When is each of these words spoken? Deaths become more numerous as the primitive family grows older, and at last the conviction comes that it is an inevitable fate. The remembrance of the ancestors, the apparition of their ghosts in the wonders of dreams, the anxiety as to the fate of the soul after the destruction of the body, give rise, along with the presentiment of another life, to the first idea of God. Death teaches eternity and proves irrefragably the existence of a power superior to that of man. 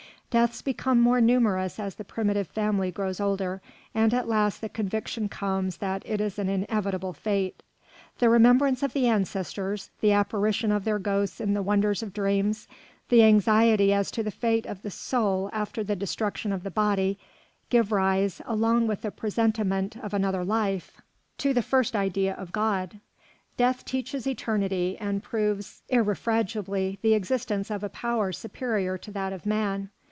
Deaths 0.31 0.61
become 0.61 1.01
more 1.01 1.19
numerous 1.19 1.77
as 1.77 1.95
the 1.95 2.05
primitive 2.05 2.47
family 2.47 2.89
grows 2.89 3.19
older, 3.19 3.61
and 3.93 4.13
at 4.13 4.29
last 4.29 4.61
the 4.61 4.69
conviction 4.69 5.27
comes 5.27 5.75
that 5.75 6.01
it 6.05 6.21
is 6.21 6.39
an 6.39 6.47
inevitable 6.47 7.11
fate. 7.11 7.61
The 8.19 8.29
remembrance 8.29 8.81
of 8.81 8.93
the 8.93 9.09
ancestors, 9.09 9.89
the 9.99 10.13
apparition 10.13 10.71
of 10.71 10.85
their 10.85 10.99
ghosts 10.99 11.41
in 11.41 11.53
the 11.53 11.61
wonders 11.61 12.01
of 12.01 12.13
dreams, 12.13 12.69
the 13.09 13.23
anxiety 13.23 13.91
as 13.91 14.09
to 14.11 14.23
the 14.23 14.31
fate 14.31 14.65
of 14.65 14.83
the 14.83 14.89
soul 14.89 15.49
after 15.51 15.83
the 15.83 15.97
destruction 15.97 16.53
of 16.53 16.63
the 16.63 16.71
body, 16.71 17.19
give 17.69 17.91
rise, 17.91 18.41
along 18.45 18.87
with 18.87 19.01
the 19.01 19.11
presentiment 19.11 19.97
of 20.01 20.13
another 20.13 20.45
life, 20.45 21.01
to 21.39 21.53
the 21.53 21.61
first 21.61 21.93
idea 21.93 22.33
of 22.35 22.53
God. 22.53 23.01
Death 23.57 23.83
teaches 23.83 24.25
eternity 24.25 24.95
and 24.97 25.21
proves 25.21 25.81
irrefragably 25.89 26.99
the 27.01 27.15
existence 27.15 27.69
of 27.69 27.83
a 27.83 27.89
power 27.89 28.31
superior 28.31 28.97
to 28.97 29.11
that 29.11 29.33
of 29.33 29.45
man. 29.45 29.89